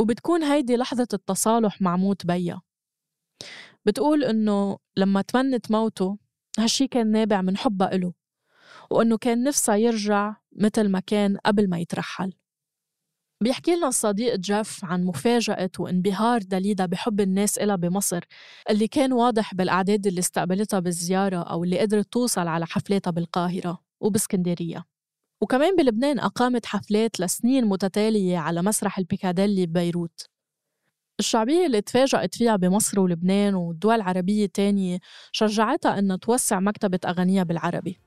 وبتكون 0.00 0.42
هيدي 0.42 0.76
لحظة 0.76 1.08
التصالح 1.12 1.80
مع 1.82 1.96
موت 1.96 2.26
بيا. 2.26 2.60
بتقول 3.86 4.24
إنه 4.24 4.78
لما 4.96 5.22
تمنت 5.22 5.70
موته 5.70 6.18
هالشي 6.58 6.86
كان 6.86 7.10
نابع 7.10 7.42
من 7.42 7.56
حبها 7.56 7.94
إله. 7.94 8.21
وإنه 8.92 9.18
كان 9.18 9.42
نفسها 9.44 9.76
يرجع 9.76 10.36
مثل 10.52 10.88
ما 10.88 11.00
كان 11.00 11.36
قبل 11.36 11.70
ما 11.70 11.78
يترحل. 11.78 12.32
بيحكي 13.42 13.76
لنا 13.76 13.88
الصديق 13.88 14.36
جيف 14.36 14.84
عن 14.84 15.04
مفاجأة 15.04 15.70
وانبهار 15.78 16.42
داليدا 16.42 16.86
بحب 16.86 17.20
الناس 17.20 17.58
إلها 17.58 17.76
بمصر 17.76 18.24
اللي 18.70 18.88
كان 18.88 19.12
واضح 19.12 19.54
بالأعداد 19.54 20.06
اللي 20.06 20.18
استقبلتها 20.18 20.80
بالزيارة 20.80 21.36
أو 21.42 21.64
اللي 21.64 21.78
قدرت 21.78 22.12
توصل 22.12 22.48
على 22.48 22.66
حفلاتها 22.66 23.10
بالقاهرة 23.10 23.78
وباسكندرية. 24.00 24.84
وكمان 25.42 25.76
بلبنان 25.76 26.18
أقامت 26.18 26.66
حفلات 26.66 27.20
لسنين 27.20 27.64
متتالية 27.64 28.38
على 28.38 28.62
مسرح 28.62 28.98
البيكاديلي 28.98 29.66
ببيروت 29.66 30.26
الشعبية 31.20 31.66
اللي 31.66 31.80
تفاجأت 31.80 32.34
فيها 32.34 32.56
بمصر 32.56 33.00
ولبنان 33.00 33.54
والدول 33.54 33.94
العربية 33.94 34.46
تانية 34.46 34.98
شجعتها 35.32 35.98
أنها 35.98 36.16
توسع 36.16 36.60
مكتبة 36.60 36.98
أغانيها 37.04 37.42
بالعربي. 37.42 37.98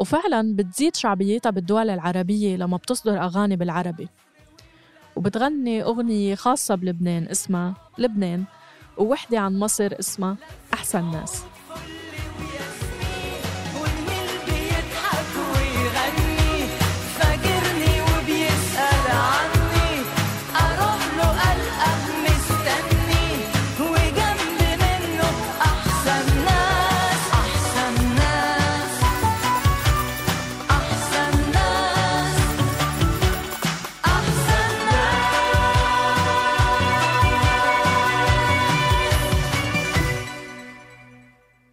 وفعلا 0.00 0.56
بتزيد 0.56 0.96
شعبيتها 0.96 1.50
بالدول 1.50 1.90
العربية 1.90 2.56
لما 2.56 2.76
بتصدر 2.76 3.24
أغاني 3.24 3.56
بالعربي. 3.56 4.08
وبتغني 5.16 5.82
أغنية 5.82 6.34
خاصة 6.34 6.74
بلبنان 6.74 7.28
اسمها 7.28 7.74
لبنان 7.98 8.44
ووحدة 8.96 9.38
عن 9.38 9.58
مصر 9.58 9.92
اسمها 10.00 10.36
أحسن 10.74 11.10
ناس. 11.10 11.42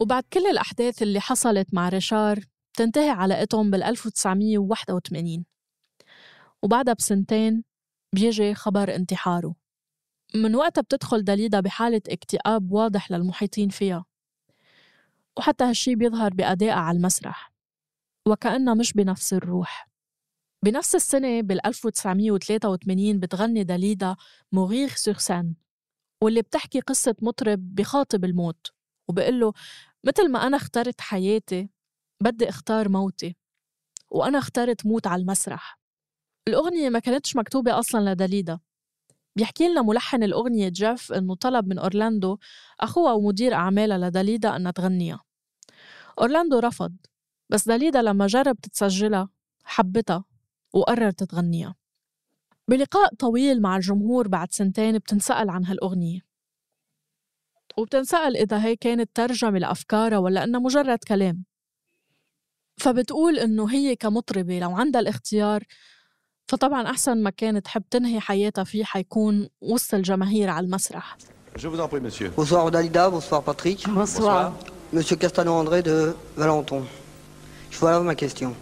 وبعد 0.06 0.24
كل 0.34 0.48
الأحداث 0.48 1.02
اللي 1.02 1.20
حصلت 1.20 1.74
مع 1.74 1.90
ريشار 1.90 2.40
تنتهي 2.78 3.10
علاقتهم 3.10 3.72
بال 3.72 3.84
1981 3.84 5.46
وبعدها 6.64 6.94
بسنتين 6.94 7.64
بيجي 8.16 8.54
خبر 8.56 8.96
انتحاره. 8.96 9.56
من 10.36 10.56
وقتها 10.56 10.82
بتدخل 10.82 11.24
داليدا 11.24 11.60
بحالة 11.60 12.02
اكتئاب 12.10 12.72
واضح 12.72 13.12
للمحيطين 13.12 13.70
فيها. 13.70 14.06
وحتى 15.38 15.64
هالشي 15.64 15.96
بيظهر 15.96 16.34
بأدائها 16.34 16.74
على 16.74 16.98
المسرح. 16.98 17.54
وكأنها 18.28 18.74
مش 18.74 18.94
بنفس 18.94 19.34
الروح. 19.34 19.90
بنفس 20.66 20.96
السنة 20.96 21.42
بال 21.42 21.66
1983 21.66 23.20
بتغني 23.20 23.64
داليدا 23.64 24.16
موغيغ 24.52 24.88
سور 24.88 25.18
سان 25.18 25.56
واللي 26.24 26.42
بتحكي 26.42 26.80
قصة 26.80 27.16
مطرب 27.22 27.76
بخاطب 27.76 28.26
الموت 28.26 28.76
وبقول 29.08 29.40
له 29.40 29.54
مثل 30.06 30.32
ما 30.32 30.48
أنا 30.48 30.58
اخترت 30.58 31.02
حياتي 31.02 31.70
بدي 32.22 32.50
أختار 32.50 32.90
موتي 32.90 33.36
وأنا 34.10 34.38
اخترت 34.38 34.86
موت 34.86 35.08
على 35.08 35.22
المسرح. 35.22 35.80
الأغنية 36.48 36.90
ما 36.90 37.00
كانتش 37.00 37.36
مكتوبة 37.36 37.80
أصلا 37.80 38.12
لداليدا. 38.14 38.60
بيحكي 39.36 39.68
لنا 39.68 39.82
ملحن 39.82 40.24
الأغنية 40.24 40.70
جيف 40.70 41.14
إنه 41.14 41.36
طلب 41.36 41.68
من 41.68 41.80
أورلاندو 41.80 42.38
أخوها 42.80 43.14
ومدير 43.14 43.54
أعمالها 43.54 43.98
لداليدا 43.98 44.56
إنها 44.56 44.72
تغنيها. 44.72 45.24
أورلاندو 46.20 46.60
رفض 46.60 46.96
بس 47.50 47.68
داليدا 47.68 48.02
لما 48.02 48.28
جربت 48.28 48.66
تسجلها 48.68 49.30
حبتها 49.64 50.24
وقررت 50.74 51.24
تغنيها. 51.24 51.76
بلقاء 52.68 53.16
طويل 53.16 53.62
مع 53.62 53.76
الجمهور 53.76 54.28
بعد 54.28 54.52
سنتين 54.52 54.98
بتنسأل 54.98 55.50
عن 55.50 55.66
هالأغنية. 55.66 56.25
وبتنسأل 57.78 58.38
إذا 58.38 58.64
هي 58.66 58.76
كانت 58.76 59.10
ترجمة 59.14 59.60
لأفكارها 59.60 60.18
ولا 60.18 60.44
إنها 60.44 60.60
مجرد 60.60 61.00
كلام 61.08 61.44
فبتقول 62.78 63.40
إنه 63.40 63.72
هي 63.72 63.96
كمطربة 63.96 64.60
لو 64.60 64.72
عندها 64.76 65.02
الاختيار 65.02 65.64
فطبعا 66.48 66.90
أحسن 66.90 67.24
مكان 67.24 67.62
تحب 67.64 67.84
تنهي 67.90 68.20
حياتها 68.20 68.64
فيه 68.64 68.84
حيكون 68.84 69.50
وسط 69.62 69.94
الجماهير 69.94 70.50
على 70.50 70.66
المسرح 70.66 71.18
Je 71.58 71.70
vous 71.70 71.80
en 71.80 71.88
prie, 71.88 72.02
monsieur. 72.02 72.30
Bonsoir 72.36 72.70
Dalida, 72.70 73.10
bonsoir 73.10 73.42
Patrick. 73.42 73.88
Bonsoir. 73.88 74.52
Monsieur 74.92 75.16
Castano 75.16 75.54
André 75.54 75.82
de 75.82 76.14
Valenton. 76.36 76.84
Voilà 77.80 78.02
ma 78.02 78.14
question. 78.14 78.54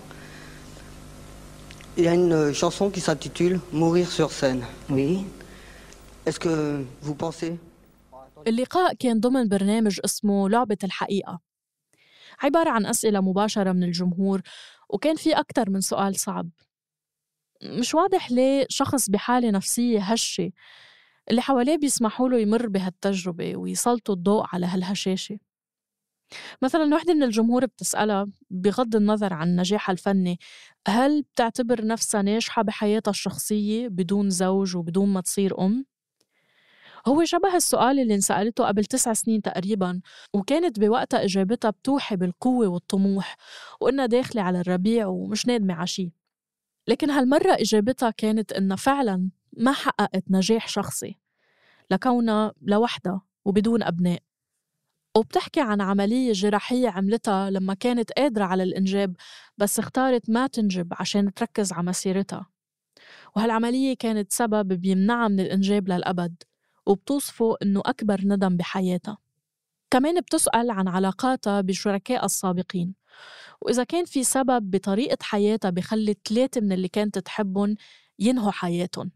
Il 1.97 2.03
y 2.03 2.07
a 2.07 2.13
une 2.13 2.53
chanson 2.53 2.91
qui 2.91 3.01
s'intitule 3.01 3.59
Mourir 3.71 4.07
sur 4.11 4.31
scène. 4.31 4.63
Oui. 4.91 5.25
Est-ce 6.27 6.39
que 6.39 6.83
vous 7.01 7.15
pensez 7.15 7.57
اللقاء 8.47 8.93
كان 8.93 9.19
ضمن 9.19 9.47
برنامج 9.47 9.99
اسمه 10.05 10.49
لعبة 10.49 10.77
الحقيقة. 10.83 11.39
عبارة 12.43 12.69
عن 12.69 12.85
أسئلة 12.85 13.21
مباشرة 13.21 13.71
من 13.71 13.83
الجمهور 13.83 14.41
وكان 14.89 15.15
في 15.15 15.33
أكثر 15.33 15.69
من 15.69 15.81
سؤال 15.81 16.15
صعب. 16.19 16.49
مش 17.63 17.95
واضح 17.95 18.31
ليه 18.31 18.65
شخص 18.69 19.09
بحالة 19.09 19.49
نفسية 19.51 19.99
هشة 19.99 20.51
اللي 21.31 21.41
حواليه 21.41 21.77
بيسمحوا 21.77 22.29
له 22.29 22.39
يمر 22.39 22.67
بهالتجربة 22.67 23.55
ويسلطوا 23.55 24.15
الضوء 24.15 24.45
على 24.53 24.65
هالهشاشة. 24.65 25.39
مثلا 26.61 26.95
وحدة 26.95 27.13
من 27.13 27.23
الجمهور 27.23 27.65
بتسألها 27.65 28.27
بغض 28.49 28.95
النظر 28.95 29.33
عن 29.33 29.55
نجاحها 29.55 29.93
الفني 29.93 30.39
هل 30.87 31.21
بتعتبر 31.21 31.85
نفسها 31.85 32.21
ناجحة 32.21 32.61
بحياتها 32.61 33.11
الشخصية 33.11 33.87
بدون 33.87 34.29
زوج 34.29 34.75
وبدون 34.75 35.09
ما 35.13 35.21
تصير 35.21 35.59
أم؟ 35.61 35.85
هو 37.07 37.25
شبه 37.25 37.55
السؤال 37.55 37.99
اللي 37.99 38.15
انسألته 38.15 38.67
قبل 38.67 38.85
تسع 38.85 39.13
سنين 39.13 39.41
تقريبا 39.41 40.01
وكانت 40.33 40.79
بوقتها 40.79 41.23
إجابتها 41.23 41.71
بتوحي 41.71 42.15
بالقوة 42.15 42.67
والطموح 42.67 43.35
وإنها 43.81 44.05
داخلة 44.05 44.41
على 44.41 44.59
الربيع 44.61 45.07
ومش 45.07 45.47
نادمة 45.47 45.73
عشي 45.73 46.11
لكن 46.87 47.09
هالمرة 47.09 47.53
إجابتها 47.53 48.09
كانت 48.09 48.53
إنها 48.53 48.77
فعلا 48.77 49.29
ما 49.57 49.71
حققت 49.71 50.23
نجاح 50.29 50.67
شخصي 50.67 51.17
لكونها 51.91 52.53
لوحدها 52.61 53.21
وبدون 53.45 53.83
أبناء. 53.83 54.19
وبتحكي 55.17 55.61
عن 55.61 55.81
عملية 55.81 56.31
جراحية 56.31 56.89
عملتها 56.89 57.49
لما 57.49 57.73
كانت 57.73 58.11
قادرة 58.11 58.43
على 58.43 58.63
الإنجاب 58.63 59.15
بس 59.57 59.79
اختارت 59.79 60.29
ما 60.29 60.47
تنجب 60.47 60.93
عشان 60.99 61.33
تركز 61.33 61.73
على 61.73 61.83
مسيرتها. 61.83 62.49
وهالعملية 63.35 63.95
كانت 63.99 64.33
سبب 64.33 64.67
بيمنعها 64.73 65.27
من 65.27 65.39
الإنجاب 65.39 65.89
للأبد. 65.89 66.43
وبتوصفه 66.85 67.55
إنه 67.61 67.81
أكبر 67.85 68.21
ندم 68.23 68.57
بحياتها. 68.57 69.17
كمان 69.91 70.21
بتسأل 70.21 70.71
عن 70.71 70.87
علاقاتها 70.87 71.61
بشركائها 71.61 72.25
السابقين 72.25 72.95
وإذا 73.61 73.83
كان 73.83 74.05
في 74.05 74.23
سبب 74.23 74.71
بطريقة 74.71 75.17
حياتها 75.21 75.69
بخلي 75.69 76.15
ثلاثة 76.29 76.61
من 76.61 76.71
اللي 76.71 76.87
كانت 76.87 77.17
تحبهم 77.17 77.75
ينهوا 78.19 78.51
حياتهم. 78.51 79.11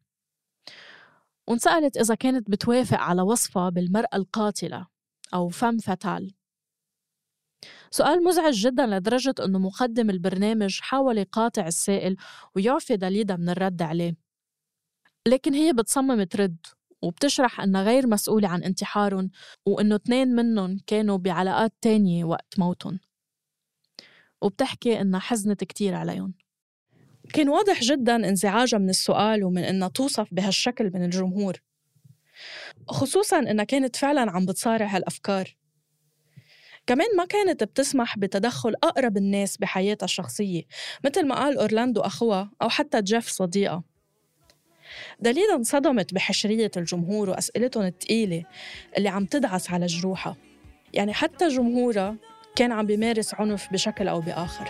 وانسألت 1.48 1.98
إذا 1.98 2.16
كانت 2.16 2.50
بتوافق 2.50 2.98
على 2.98 3.22
وصفها 3.22 3.70
بالمرأة 3.70 4.16
القاتلة 4.16 4.88
أو 5.34 5.50
فم 5.50 5.78
فتال 5.78 6.34
سؤال 7.92 8.24
مزعج 8.24 8.54
جدا 8.54 8.86
لدرجة 8.86 9.36
أنه 9.46 9.60
مقدم 9.60 10.10
البرنامج 10.10 10.80
حاول 10.82 11.18
يقاطع 11.18 11.68
السائل 11.68 12.18
ويعفي 12.56 12.98
داليدا 12.98 13.36
من 13.36 13.50
الرد 13.50 13.82
عليه 13.82 14.16
لكن 15.28 15.54
هي 15.54 15.74
بتصمم 15.74 16.24
ترد. 16.24 16.58
وبتشرح 17.02 17.62
أنها 17.62 17.84
غير 17.84 18.08
مسؤولة 18.08 18.48
عن 18.48 18.64
انتحارهم 18.64 19.30
وأنه 19.66 19.96
اثنين 19.96 20.28
منهم 20.28 20.80
كانوا 20.88 21.18
بعلاقات 21.18 21.74
تانية 21.82 22.24
وقت 22.26 22.60
موتهم. 22.60 23.00
وبتحكي 24.42 25.02
إنها 25.02 25.20
حزنت 25.20 25.64
كتير 25.64 25.96
عليهم. 25.96 26.34
كان 27.34 27.50
واضح 27.50 27.82
جدا 27.82 28.16
انزعاجها 28.16 28.78
من 28.78 28.90
السؤال 28.90 29.44
ومن 29.44 29.64
إنها 29.64 29.88
توصف 29.88 30.28
بهالشكل 30.34 30.92
من 30.94 31.04
الجمهور. 31.04 31.62
خصوصا 32.88 33.40
إنها 33.40 33.66
كانت 33.66 33.96
فعلا 33.96 34.32
عم 34.32 34.46
بتصارع 34.46 34.86
هالأفكار. 34.86 35.56
كمان 36.88 37.08
ما 37.18 37.26
كانت 37.26 37.64
بتسمح 37.64 38.18
بتدخل 38.18 38.74
أقرب 38.84 39.18
الناس 39.18 39.58
بحياتها 39.58 40.06
الشخصية 40.06 40.64
مثل 41.06 41.28
ما 41.28 41.36
قال 41.36 41.58
أورلاندو 41.58 42.02
أخوها 42.02 42.52
أو 42.62 42.70
حتى 42.70 43.02
جيف 43.02 43.28
صديقها. 43.28 43.84
دليلا 45.20 45.56
انصدمت 45.56 46.14
بحشرية 46.14 46.72
الجمهور 46.78 47.30
وأسئلتهم 47.30 47.84
الثقيلة 47.84 48.44
اللي 48.98 49.10
عم 49.10 49.26
تدعس 49.26 49.72
على 49.72 49.86
جروحها. 49.86 50.36
يعني 50.94 51.14
حتى 51.14 51.48
جمهورها 51.48 52.16
كان 52.56 52.72
عم 52.72 52.86
بيمارس 52.86 53.34
عنف 53.34 53.68
بشكل 53.74 54.08
أو 54.08 54.22
بآخر. 54.22 54.68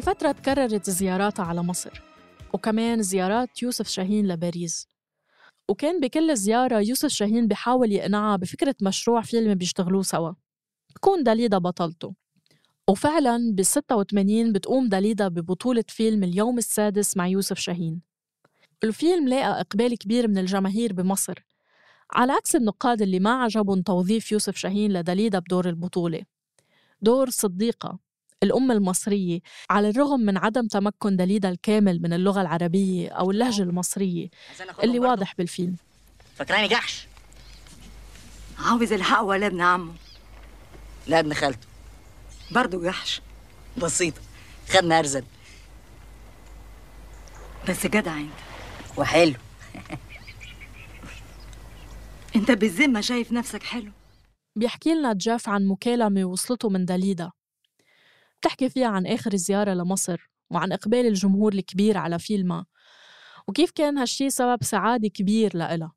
بهالفترة 0.00 0.32
تكررت 0.32 0.90
زياراتها 0.90 1.44
على 1.44 1.62
مصر 1.62 2.02
وكمان 2.52 3.02
زيارات 3.02 3.62
يوسف 3.62 3.88
شاهين 3.88 4.28
لباريس. 4.28 4.88
وكان 5.68 6.00
بكل 6.00 6.36
زيارة 6.36 6.80
يوسف 6.80 7.08
شاهين 7.08 7.46
بحاول 7.48 7.92
يقنعها 7.92 8.36
بفكرة 8.36 8.74
مشروع 8.82 9.20
فيلم 9.22 9.54
بيشتغلوه 9.54 10.02
سوا. 10.02 10.32
تكون 10.94 11.22
داليدا 11.22 11.58
بطلته. 11.58 12.14
وفعلا 12.90 13.52
بال 13.54 13.66
86 13.66 14.52
بتقوم 14.52 14.88
داليدا 14.88 15.28
ببطولة 15.28 15.84
فيلم 15.88 16.24
اليوم 16.24 16.58
السادس 16.58 17.16
مع 17.16 17.26
يوسف 17.26 17.58
شاهين. 17.58 18.02
الفيلم 18.84 19.28
لاقى 19.28 19.60
إقبال 19.60 19.98
كبير 19.98 20.28
من 20.28 20.38
الجماهير 20.38 20.92
بمصر 20.92 21.44
على 22.12 22.32
عكس 22.32 22.56
النقاد 22.56 23.02
اللي 23.02 23.20
ما 23.20 23.42
عجبهم 23.42 23.82
توظيف 23.82 24.32
يوسف 24.32 24.56
شاهين 24.56 24.92
لداليدا 24.92 25.38
بدور 25.38 25.68
البطولة. 25.68 26.22
دور 27.02 27.30
صديقة. 27.30 28.09
الأم 28.42 28.70
المصرية 28.70 29.40
على 29.70 29.88
الرغم 29.90 30.20
من 30.20 30.38
عدم 30.38 30.66
تمكن 30.66 31.16
دليدا 31.16 31.48
الكامل 31.48 32.02
من 32.02 32.12
اللغة 32.12 32.40
العربية 32.40 33.08
أو 33.08 33.30
اللهجة 33.30 33.62
المصرية 33.62 34.28
اللي 34.82 34.98
واضح 34.98 35.34
بالفيلم. 35.38 35.76
فكراني 36.34 36.68
جحش؟ 36.68 37.06
عاوز 38.58 38.92
الحق 38.92 39.22
ولا 39.22 39.46
ابن 39.46 39.60
عمه. 39.60 39.92
لا 41.06 41.20
ابن 41.20 41.34
خالته. 41.34 41.66
برضه 42.50 42.82
جحش. 42.82 43.20
بسيطة 43.82 44.20
خدنا 44.68 44.98
أرزل 44.98 45.24
بس 47.68 47.86
جدع 47.86 48.16
انت. 48.16 48.30
وحلو. 48.96 49.34
انت 52.36 52.50
بالذمة 52.50 53.00
شايف 53.00 53.32
نفسك 53.32 53.62
حلو. 53.62 53.92
بيحكي 54.56 54.94
لنا 54.94 55.12
جيف 55.12 55.48
عن 55.48 55.66
مكالمة 55.66 56.24
وصلته 56.24 56.68
من 56.68 56.84
داليدا 56.84 57.30
بتحكي 58.40 58.68
فيها 58.68 58.86
عن 58.88 59.06
آخر 59.06 59.36
زيارة 59.36 59.74
لمصر 59.74 60.30
وعن 60.50 60.72
إقبال 60.72 61.06
الجمهور 61.06 61.52
الكبير 61.52 61.98
على 61.98 62.18
فيلمها 62.18 62.66
وكيف 63.48 63.70
كان 63.70 63.98
هالشي 63.98 64.30
سبب 64.30 64.64
سعادة 64.64 65.08
كبير 65.08 65.56
لإلها؟ 65.56 65.92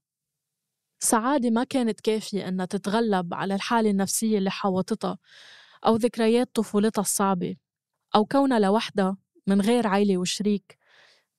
سعادة 0.99 1.49
ما 1.49 1.63
كانت 1.63 1.99
كافية 2.01 2.47
إنها 2.47 2.65
تتغلب 2.65 3.33
على 3.33 3.55
الحالة 3.55 3.89
النفسية 3.89 4.37
اللي 4.37 4.51
حاوطتها 4.51 5.17
أو 5.85 5.95
ذكريات 5.95 6.49
طفولتها 6.55 7.01
الصعبة 7.01 7.55
أو 8.15 8.25
كونها 8.25 8.59
لوحدها 8.59 9.17
من 9.47 9.61
غير 9.61 9.87
عيلة 9.87 10.17
وشريك 10.17 10.77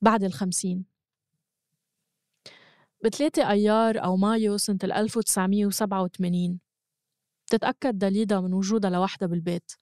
بعد 0.00 0.24
الخمسين. 0.24 0.84
بثلاثة 3.04 3.50
أيار 3.50 4.04
أو 4.04 4.16
مايو 4.16 4.56
سنة 4.56 4.78
1987 4.84 6.60
بتتأكد 7.46 7.98
داليدا 7.98 8.40
من 8.40 8.52
وجودها 8.54 8.90
لوحدها 8.90 9.28
بالبيت. 9.28 9.72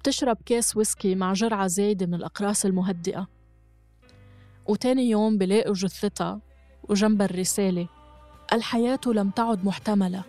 بتشرب 0.00 0.36
كاس 0.46 0.76
ويسكي 0.76 1.14
مع 1.14 1.32
جرعة 1.32 1.66
زايدة 1.66 2.06
من 2.06 2.14
الأقراص 2.14 2.64
المهدئة. 2.64 3.28
وتاني 4.66 5.10
يوم 5.10 5.38
بلاقوا 5.38 5.74
جثتها 5.74 6.40
وجنبها 6.88 7.26
الرسالة 7.26 7.88
الحياة 8.52 9.00
لم 9.06 9.30
تعد 9.30 9.64
محتملة. 9.64 10.22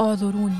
اعذروني. 0.00 0.58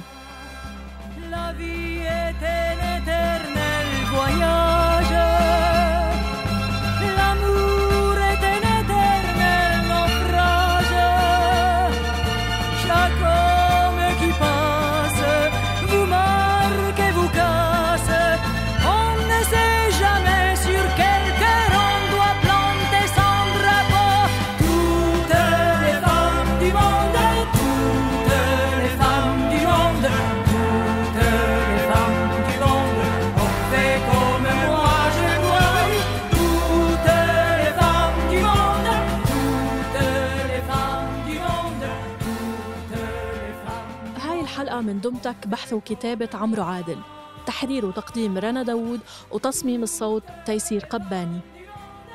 من 44.86 45.00
دمتك 45.00 45.46
بحث 45.46 45.72
وكتابة 45.72 46.28
عمرو 46.34 46.62
عادل. 46.62 46.98
تحرير 47.46 47.86
وتقديم 47.86 48.38
رنا 48.38 48.62
داوود 48.62 49.00
وتصميم 49.30 49.82
الصوت 49.82 50.22
تيسير 50.46 50.84
قباني. 50.84 51.40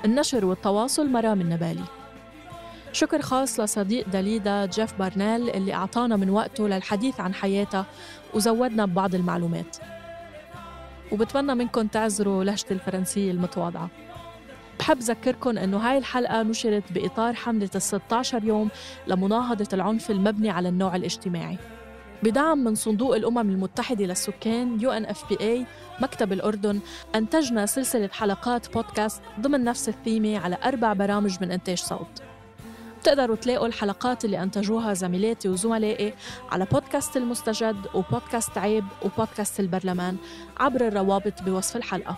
النشر 0.06 0.46
والتواصل 0.46 1.10
مرام 1.10 1.42
النبالي. 1.42 1.84
شكر 2.92 3.22
خاص 3.22 3.60
لصديق 3.60 4.10
داليدا 4.10 4.66
جيف 4.66 4.94
بارنيل 5.00 5.50
اللي 5.50 5.74
أعطانا 5.74 6.16
من 6.16 6.30
وقته 6.30 6.68
للحديث 6.68 7.20
عن 7.20 7.34
حياتها 7.34 7.86
وزودنا 8.34 8.86
ببعض 8.86 9.16
المعلومات. 9.16 9.78
وبتمنى 11.12 11.56
منكم 11.56 11.88
تعذروا 11.88 12.44
لهجتي 12.44 12.74
الفرنسية 12.74 13.32
المتواضعة. 13.32 13.90
بحب 14.80 15.00
ذكركم 15.00 15.58
أنه 15.58 15.78
هاي 15.78 15.98
الحلقة 15.98 16.44
نشرت 16.44 16.92
بإطار 16.92 17.34
حملة 17.34 17.70
ال 17.76 17.82
16 17.82 18.44
يوم 18.44 18.70
لمناهضة 19.08 19.68
العنف 19.74 20.12
المبني 20.12 20.50
على 20.50 20.70
النوع 20.70 20.96
الاجتماعي. 20.96 21.58
بدعم 22.24 22.58
من 22.58 22.76
صندوق 22.76 23.16
الأمم 23.16 23.50
المتحدة 23.50 24.06
للسكان 24.06 24.80
UNFPA 24.80 25.66
مكتب 26.02 26.34
الأردن 26.34 26.80
أنتجنا 27.16 27.66
سلسلة 27.66 28.08
حلقات 28.08 28.74
بودكاست 28.74 29.22
ضمن 29.40 29.64
نفس 29.64 29.90
الثيمة 29.90 30.38
على 30.40 30.58
أربع 30.66 30.94
برامج 30.94 31.38
من 31.42 31.52
إنتاج 31.52 31.78
صوت. 31.78 32.22
بتقدروا 33.00 33.36
تلاقوا 33.36 33.68
الحلقات 33.68 34.26
اللي 34.26 34.44
أنتجوها 34.44 34.94
زميلاتي 34.94 35.50
وزملائي 35.50 36.14
على 36.52 36.66
بودكاست 36.66 37.18
المستجد 37.18 37.78
وبودكاست 37.94 38.58
عيب 38.58 38.86
وبودكاست 39.06 39.60
البرلمان 39.60 40.18
عبر 40.60 40.88
الروابط 40.88 41.42
بوصف 41.42 41.76
الحلقة. 41.76 42.16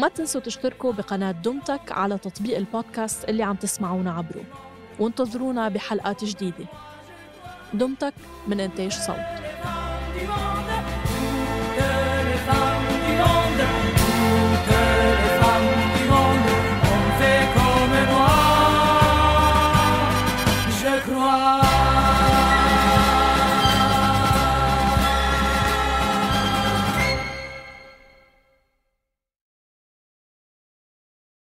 ما 0.00 0.08
تنسوا 0.08 0.40
تشتركوا 0.40 0.92
بقناة 0.92 1.32
دمتك 1.32 1.92
على 1.92 2.18
تطبيق 2.18 2.56
البودكاست 2.56 3.28
اللي 3.28 3.42
عم 3.42 3.56
تسمعونا 3.56 4.12
عبره. 4.12 4.44
وانتظرونا 5.00 5.68
بحلقات 5.68 6.24
جديدة. 6.24 6.66
دمتك 7.72 8.14
من 8.48 8.60
إنتاج 8.60 8.92
صوت. 8.92 9.16